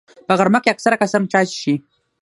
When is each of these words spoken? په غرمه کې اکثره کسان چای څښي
په 0.27 0.33
غرمه 0.39 0.59
کې 0.63 0.71
اکثره 0.75 0.95
کسان 1.01 1.23
چای 1.31 1.45
څښي 1.49 1.75